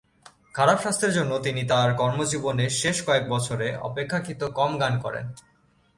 [0.53, 5.25] খারাপ স্বাস্থ্যের জন্য তিনি তাঁর কর্মজীবনের শেষ কয়েক বছরে অপেক্ষাকৃত কম গান করেন।